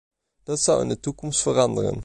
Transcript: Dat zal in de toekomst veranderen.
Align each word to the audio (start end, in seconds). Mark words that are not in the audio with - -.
Dat 0.43 0.59
zal 0.59 0.81
in 0.81 0.87
de 0.87 0.99
toekomst 0.99 1.41
veranderen. 1.41 1.99